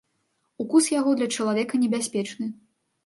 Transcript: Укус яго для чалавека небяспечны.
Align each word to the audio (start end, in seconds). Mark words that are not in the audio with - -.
Укус 0.63 0.87
яго 0.99 1.13
для 1.19 1.27
чалавека 1.35 1.81
небяспечны. 1.83 2.45